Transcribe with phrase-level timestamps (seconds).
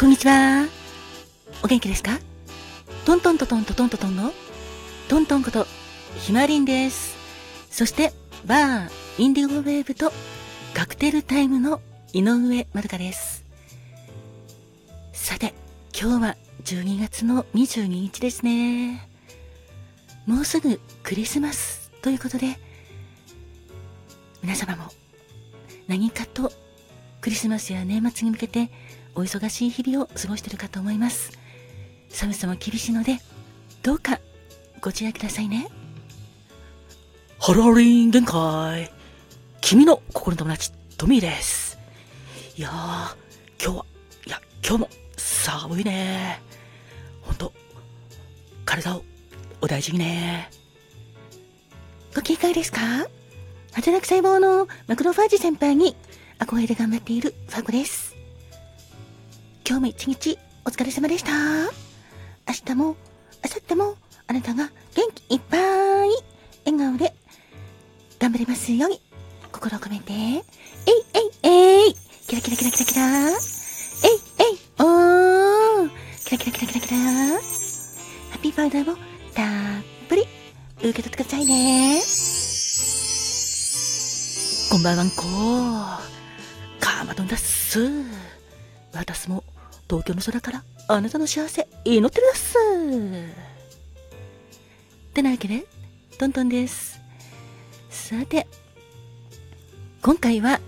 [0.00, 0.66] こんにちは。
[1.62, 2.18] お元気ですか？
[3.04, 4.32] トントントントントントントンの？
[5.10, 5.66] トントンこと
[6.16, 7.18] ひまりんです。
[7.70, 8.14] そして、
[8.46, 10.10] バー、インディゴウェーブと
[10.72, 11.82] カクテルタイムの
[12.14, 13.44] 井上まるかです。
[15.12, 15.52] さて、
[15.92, 19.06] 今日は12月の22日ですね。
[20.24, 22.58] もうすぐクリスマスということで、
[24.42, 24.84] 皆様も
[25.88, 26.50] 何かと
[27.20, 28.70] クリスマスや年末に向けて
[29.14, 31.32] お忙しい日々を過ごしているかと思います。
[32.08, 33.18] 寒さも厳しいので、
[33.82, 34.20] どうか
[34.80, 35.68] ご自愛くださいね。
[37.38, 38.92] ハローリン限界。
[39.60, 41.78] 君の心の友達、トミーです。
[42.56, 42.72] いやー、
[43.62, 43.86] 今日は、
[44.26, 46.40] いや、今日も寒いね。
[47.22, 47.52] ほんと、
[48.64, 49.04] 体を
[49.60, 50.50] お大事にね。
[52.14, 52.80] ご警戒ですか？
[53.72, 55.94] 働く細胞のマクロファージ先輩に
[56.38, 58.09] 憧れで頑張っているファゴです。
[59.70, 61.30] 今日も一日お疲れ様でした。
[61.30, 61.70] 明
[62.66, 62.92] 日も、明
[63.44, 63.94] 後日も
[64.26, 65.60] あなたが元気いっぱい。
[66.66, 67.14] 笑顔で
[68.18, 69.00] 頑張れますように。
[69.52, 70.42] 心を込めて、えい
[71.44, 71.94] えいえい。
[72.26, 73.28] キラキラキラキラキラ。
[73.28, 73.34] えい
[74.40, 75.90] えいおー。
[76.24, 76.96] キラキラキラキラキラ。
[76.98, 77.38] ハ
[78.38, 78.96] ッピーパウダーを
[79.36, 79.46] たっ
[80.08, 80.26] ぷり。
[80.78, 82.00] 受け取ってくださいね。
[84.68, 85.22] こんばんはんこ。
[86.80, 87.78] カーマドンだっす。
[88.92, 89.44] 私も
[89.90, 92.56] 東京の空からあなたの幸せ祈ってるっす。
[95.10, 95.64] ってなわけで、
[96.16, 97.00] トントンです。
[97.90, 98.46] さて、
[100.00, 100.60] 今回は、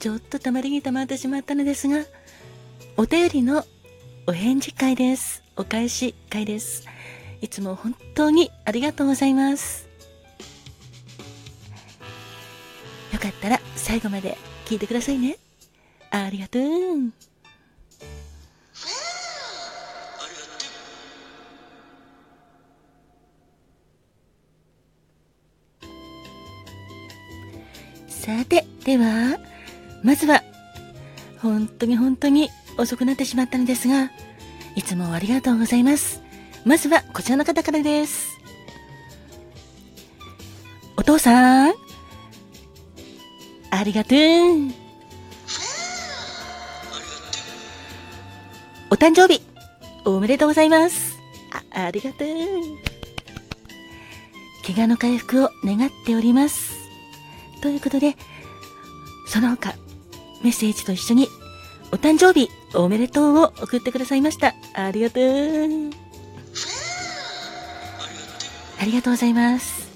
[0.00, 2.04] ちょっとたまりにたまってしまったのですが、
[2.96, 3.64] お便りの
[4.26, 5.44] お返事会です。
[5.54, 6.84] お返し会です。
[7.40, 9.86] いつも本当にありがとうございます。
[13.12, 14.36] よかったら最後まで
[14.66, 15.38] 聞いてくださいね。
[16.10, 17.27] ありがとう。
[28.28, 29.38] さて、では、
[30.02, 30.42] まずは、
[31.38, 34.10] 本当に本当に遅くなってしまったのですが、
[34.76, 36.20] いつもありがとうございます。
[36.66, 38.38] まずはこちらの方からです。
[40.98, 41.74] お父さん、
[43.70, 44.18] ありがとう。
[48.90, 49.40] お誕生日、
[50.04, 51.16] おめでとうございます。
[51.72, 52.28] あ、ありがとう。
[54.66, 56.77] 怪我の回復を願っております。
[57.60, 58.16] ということで、
[59.26, 59.74] その他、
[60.42, 61.28] メッセージと一緒に、
[61.92, 64.54] お誕生日おめでとうを送ってくださいました。
[64.74, 65.90] ありがとう。
[68.80, 69.88] ありがとうございます。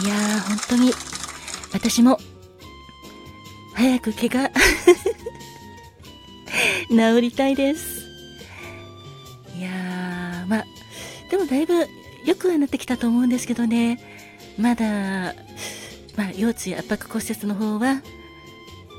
[0.00, 0.92] いやー、本当に、
[1.72, 2.18] 私も
[3.74, 4.50] 早く怪我
[6.88, 8.04] 治りたいです。
[9.56, 10.64] いやー、まあ、
[11.30, 11.88] でもだいぶ
[12.24, 14.00] 良くはなってきたと思うんですけどね、
[14.56, 15.34] まだ、
[16.16, 18.02] まあ、腰椎圧迫骨折の方は、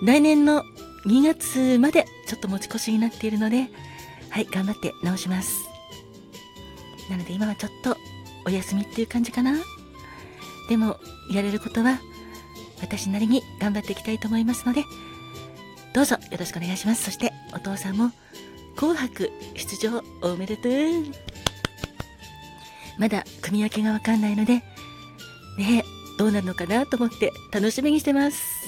[0.03, 0.63] 来年の
[1.05, 3.69] 2月までちょっと持ち越しになっているので、
[4.29, 5.65] はい、頑張って直します。
[7.09, 7.95] なので今はちょっと
[8.45, 9.55] お休みっていう感じかな。
[10.67, 10.97] でも、
[11.31, 11.99] やれることは
[12.81, 14.83] 私なりに頑張っていきたいと思いますので、
[15.93, 17.03] どうぞよろしくお願いします。
[17.03, 18.11] そしてお父さんも
[18.75, 20.71] 紅白出場おめでとう。
[22.97, 24.63] まだ組み分けがわかんないので、ね
[25.57, 28.65] えどうなるのかなと思って楽しみにしてます。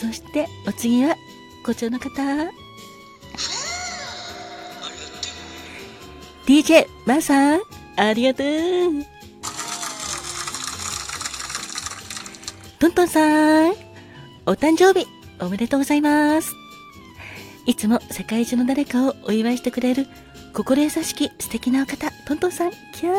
[0.00, 1.16] そしてお次は
[1.64, 2.22] こちらの方。
[6.46, 7.60] DJ マーさん、
[7.96, 8.46] ありがとう。
[12.78, 13.72] トントンさん、
[14.46, 15.06] お誕生日
[15.40, 16.54] おめでとうございます。
[17.66, 20.06] いつも世界中の誰かをお祝いしてくれる
[20.54, 23.14] 心優しき素敵なお方、トントンさん、キャー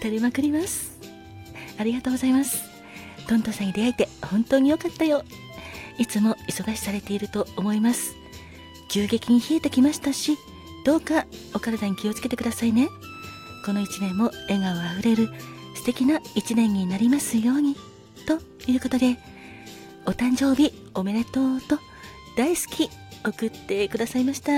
[0.00, 0.91] 照れまくります。
[1.82, 2.62] ありがとうございます。
[3.28, 5.24] トントさんに出会えて本当に良かったよ。
[5.98, 8.14] いつも忙しされていると思います。
[8.88, 10.38] 急激に冷えてきましたし、
[10.84, 12.88] どうかお体に気をつけてくださいね。
[13.66, 15.28] この一年も笑顔あふれる
[15.74, 17.76] 素敵な一年になりますように。
[18.26, 18.38] と
[18.70, 19.18] いうことで、
[20.06, 21.78] お誕生日おめでとうと
[22.36, 22.90] 大好き
[23.24, 24.52] 送ってくださいました。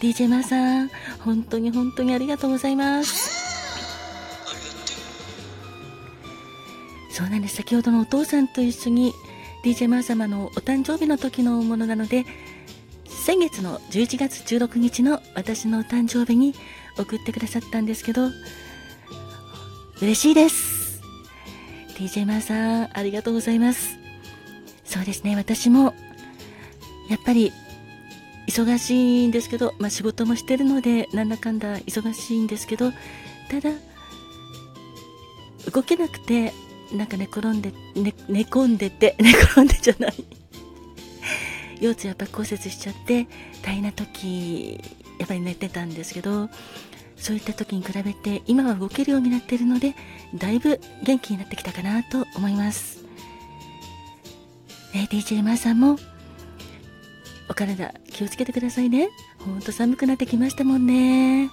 [0.00, 0.90] DJ マーさん、
[1.20, 3.39] 本当に本当にありがとうございます。
[7.20, 7.56] そうなんです。
[7.56, 9.12] 先ほどのお父さんと一緒に
[9.62, 12.24] DJ マー様のお誕生日の時のものなので、
[13.04, 16.54] 先月の11月16日の私のお誕生日に
[16.96, 18.30] 送ってくださったんですけど、
[20.00, 21.02] 嬉しいです。
[21.98, 23.98] DJ マーさん、ありがとうございます。
[24.86, 25.92] そうですね、私も、
[27.10, 27.52] やっぱり、
[28.48, 32.90] 忙しいんですけど、まあ、仕事もしてるのでなんだかんだ忙しいんですけど
[33.48, 33.70] ただ
[35.70, 36.52] 動けなくて
[36.92, 40.14] なんか寝転んで、ね、寝込んでて 寝転んでじゃない。
[41.80, 43.26] 腰痛やっぱ骨折しちゃって
[43.62, 44.78] 大変な時
[45.18, 46.50] やっぱり寝てたんですけど
[47.16, 49.94] そういった時に比べて今は動けるようになってるので
[50.34, 53.02] だいぶ元気になってきたかなと思います、
[54.92, 55.98] ね、DJ マーさんも
[57.48, 59.08] お体気をつけてくださいね。
[59.38, 61.50] ほんと寒くなってきましたもんね。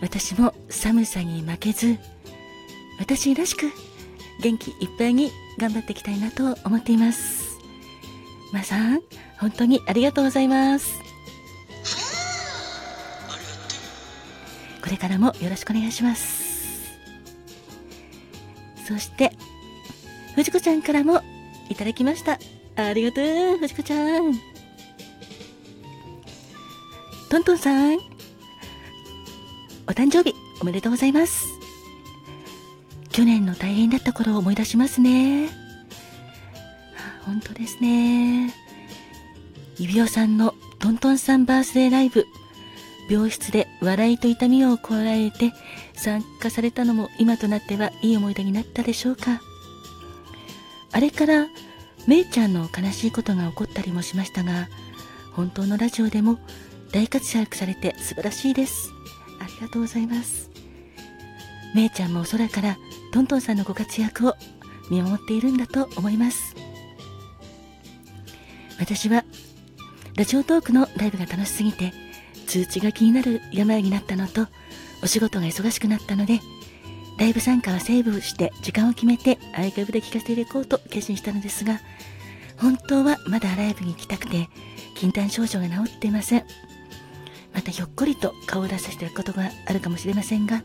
[0.00, 1.96] 私も寒さに負けず
[2.98, 3.70] 私らしく
[4.42, 7.58] 元気いっぱいに頑張っていきたいなと思っています。
[8.52, 9.00] まー、さん
[9.38, 11.00] 本当にありがとうございます。
[14.82, 16.42] これからもよろしくお願いします。
[18.86, 19.32] そして
[20.34, 21.22] 藤子ちゃんからも
[21.70, 22.38] いただきました。
[22.74, 24.32] ありがとう藤子ちゃん。
[27.30, 27.94] トントンさん
[29.86, 31.61] お誕生日おめでとうございます。
[33.12, 35.48] 去年の大変だった頃を思い出しますね。
[37.24, 38.52] 本当ですね。
[39.78, 42.26] 指輪さんのトントンさんバースデーライブ。
[43.10, 45.52] 病室で笑いと痛みをこらえて
[45.94, 49.40] 参加されたのも今となってはいい思い出になったでしょうか。
[50.92, 51.46] あれから
[52.06, 54.68] めいちゃんの悲しいことが起こったりもしましたが
[55.32, 56.38] 本当のラジオでも
[56.92, 58.90] 大活躍されて素晴らしいです。
[59.40, 60.50] ありがとうございます。
[61.74, 62.76] めいちゃんも空から
[63.12, 64.34] トントンさんのご活躍を
[64.90, 66.56] 見守っているんだと思います
[68.80, 69.24] 私は
[70.16, 71.92] ラジオトークのライブが楽しすぎて
[72.52, 74.46] 通知が気になる病になったのと、
[75.02, 76.40] お仕事が忙しくなったので、
[77.18, 81.80] ライブ参加はセーブして時間を決めてアーカイブで聞かせていこうと決心したのですが、
[82.58, 84.50] 本当はまだライブに行きたくて、
[84.94, 86.44] 禁断症状が治っていません。
[87.62, 90.64] またひょっこりと顔を出させていることがあるかもしれませんが、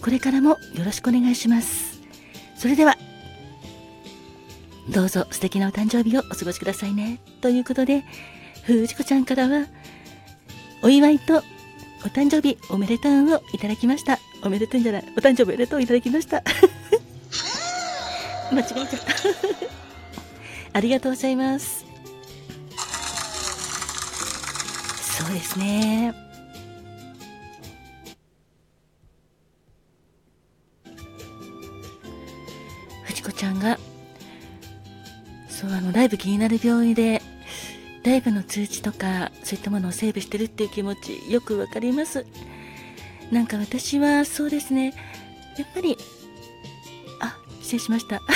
[0.00, 2.00] これからもよろしくお願いします。
[2.56, 2.96] それでは、
[4.88, 7.20] どうぞ素敵なお誕生日をお過ごしくださいね。
[7.42, 8.04] ということで、
[8.64, 9.66] 藤子ちゃんからは、
[10.82, 11.42] お祝いとお
[12.08, 14.18] 誕生日おめでとうをいただきました。
[14.42, 15.04] おめでとうんじゃない。
[15.18, 16.42] お誕生日おめでとういただきました。
[18.50, 18.96] 間違えちゃった。
[20.72, 21.84] ありがとうございます。
[25.18, 26.29] そうですね。
[33.40, 33.78] ちゃんが、
[35.48, 37.22] そう、あの、ライブ気になる病院で
[38.04, 42.26] ライブの通知とかそういったものをセーブしてるっていう気持ちよくわかります。
[43.30, 44.94] なんか私はそうですね。
[45.58, 45.96] やっぱり
[47.20, 48.20] あ失礼しました。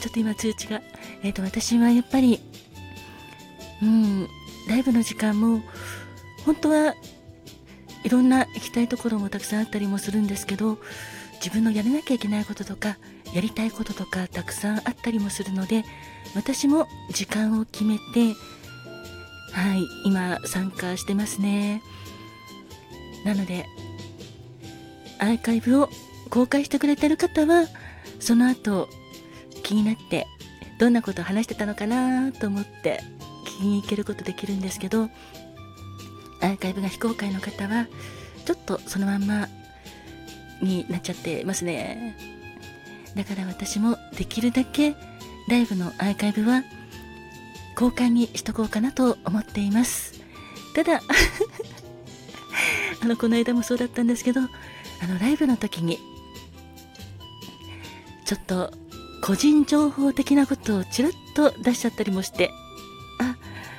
[0.00, 0.80] ちょっと今通知が
[1.22, 2.40] えっ、ー、と私はやっぱり
[3.82, 4.28] うん
[4.66, 5.62] ライブの時間も
[6.46, 6.94] 本当は
[8.04, 10.78] いろんな行きたいところもたくさんあったりもするんですけど
[11.38, 12.98] 自分のやらなきゃいけないこととか
[13.32, 15.84] やりたいこととかたくさんあったりもするので
[16.34, 18.34] 私も時間を決めて
[19.52, 21.82] はい今参加してますね。
[23.24, 23.66] なので
[25.18, 25.88] アーカイブを
[26.30, 27.66] 公開してくれてる方は
[28.20, 28.88] その後
[29.62, 30.26] 気になって
[30.78, 33.00] どんなことを話してたのかなと思って
[33.44, 35.04] 聞きに行けることできるんですけど
[36.40, 37.88] アーカイブが非公開の方は
[38.44, 39.48] ちょっとそのまんま
[40.62, 42.16] になっちゃってますね。
[43.14, 44.94] だから私もできるだけ
[45.48, 46.62] ライブのアーカイブは
[47.74, 50.20] 公開にしとこうかなと思っています。
[50.74, 51.00] ただ
[53.02, 54.46] あのこの間もそうだったんですけどあ
[55.06, 55.98] のライブの時に
[58.24, 58.72] ちょっと
[59.22, 62.50] 個人情報的なことをちらっと出しちゃったりもして
[63.20, 63.36] あ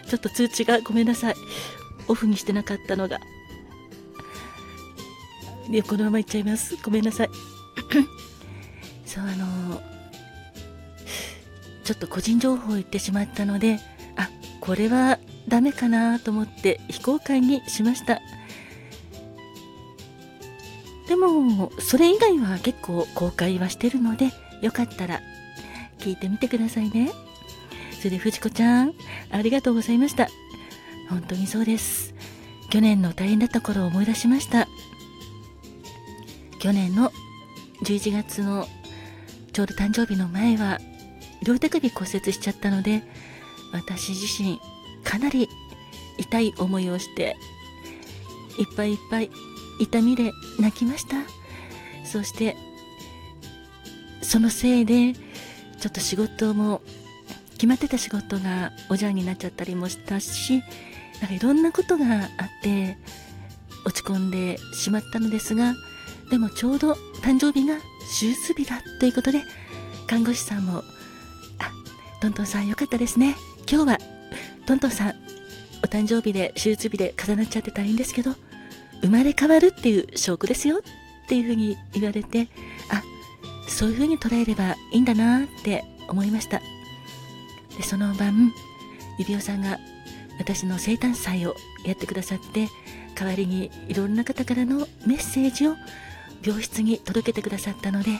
[0.07, 1.36] ちょっと通知がごめんなさい。
[2.09, 3.19] オフにしてなかったのが
[5.70, 6.76] でこのままいっちゃいます。
[6.84, 7.30] ごめんなさい。
[9.06, 9.82] そうあの
[11.84, 13.80] ちょっと個人情報を言ってしまったので
[14.16, 14.30] あ
[14.62, 18.22] これはダメかなと思って非公開にしました。
[21.08, 25.22] でもそれ以外は結構公開はしてるのでよかったら
[25.98, 27.12] 聞いてみてくださいね。
[27.98, 28.94] それで藤子ちゃん
[29.32, 30.30] ありがとうございました。
[31.10, 32.14] 本当にそうです。
[32.70, 34.68] 去年の大変だった頃を思い出しました
[36.60, 37.12] 去年の
[37.84, 38.68] 11月の
[39.54, 40.80] ちょうど誕生日の前は
[41.44, 43.01] 両手首骨折しちゃったので
[43.72, 44.60] 私自身
[45.04, 45.48] かなり
[46.18, 47.38] 痛い思いをして
[48.58, 49.32] いっぱいいっぱい
[49.80, 51.16] 痛みで泣きました。
[52.10, 52.58] そして
[54.22, 56.82] そのせいでちょっと仕事も
[57.54, 60.63] 決まってた仕事がおじゃんになっちゃったりもしたし
[61.22, 62.30] なんかいろんなことがあっ
[62.63, 62.98] て
[63.86, 65.75] 落ち込んでしまったのですが
[66.29, 67.77] でもちょうど誕生日が
[68.19, 69.41] 手術日だということで
[70.07, 70.83] 看護師さんも
[71.59, 71.71] 「あ
[72.21, 73.36] トントンさんよかったですね。
[73.69, 74.00] 今日は
[74.65, 75.15] トントンさん
[75.83, 78.36] お誕生日で手術日で重なっちゃってたらいいんですけど
[79.01, 80.81] 生まれ変わるっていう証拠ですよっ
[81.27, 82.48] ていうふうに言われて
[82.89, 83.03] あ
[83.67, 86.62] そういうふうに捉えればいいんだなって思いました。
[87.77, 88.51] でその晩
[89.19, 89.79] 指輪さんが
[90.39, 91.55] 私の生誕祭を
[91.86, 92.67] やってくださって
[93.15, 95.75] 代わりにいろんな方からのメッセージを
[96.43, 98.12] 病室に届けてくださったので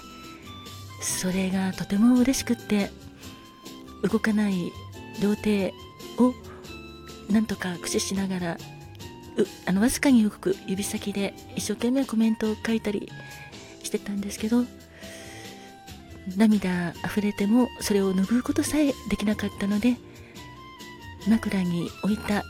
[1.02, 2.90] それがとても嬉しくって
[4.04, 4.72] 動かない
[5.22, 5.74] 両手
[6.18, 6.34] を
[7.32, 8.58] なんとか駆使しながら
[9.66, 13.10] あのわずかに動く指先で一生懸命コメントを書いたり
[13.84, 14.66] してたんですけど
[16.38, 19.96] 涙溢れてもそれを拭うことさえできなかったので
[21.28, 22.44] 枕に置いた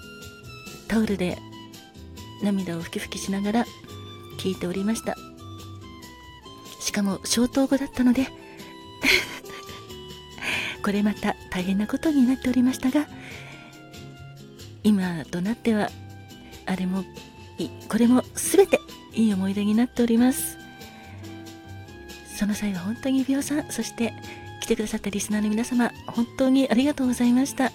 [0.88, 1.38] タオルで
[2.43, 3.65] 涙をふきふきしながら
[4.39, 5.28] 聞いておりました。
[6.89, 8.27] しかも消灯後だったので。
[10.84, 13.08] これまた大変なことになっておりましたが
[14.84, 15.91] 今となっては
[16.65, 17.03] あれも
[17.89, 18.79] これも全て
[19.13, 20.58] いい思い出になっております。
[22.36, 24.13] その際は本当に指輪さんそして
[24.62, 27.72] 来てくださったリスナーの皆様本当にありがとうございました。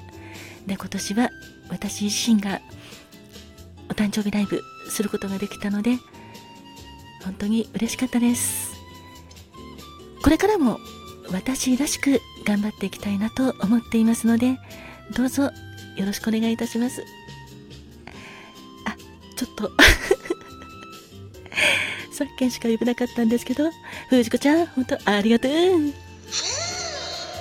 [0.67, 1.31] で今年は
[1.69, 2.61] 私自身が
[3.91, 5.99] お誕生日ライブすることができたので
[7.23, 8.64] 本当に嬉しかったです。
[10.25, 10.81] これからも
[11.31, 14.59] 私らしく頑張っていきたいなと思っていますので
[15.15, 15.51] どうぞよ
[16.07, 17.05] ろしくお願いいたします
[18.87, 18.97] あ
[19.37, 19.71] ちょっと
[22.11, 23.71] さっきしか呼べなかったんですけど、
[24.09, 26.04] 藤子ちゃん、本当ありがとう。